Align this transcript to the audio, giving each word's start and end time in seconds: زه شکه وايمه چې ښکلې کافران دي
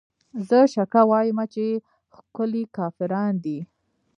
زه 0.47 0.59
شکه 0.73 1.01
وايمه 1.09 1.45
چې 1.53 1.65
ښکلې 2.15 2.63
کافران 2.77 3.33
دي 3.43 3.59